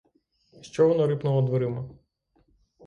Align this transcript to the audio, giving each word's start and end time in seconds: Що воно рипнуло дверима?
Що 0.61 0.87
воно 0.87 1.07
рипнуло 1.07 1.41
дверима? 1.41 1.89